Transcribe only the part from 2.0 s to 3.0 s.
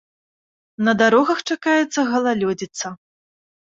галалёдзіца.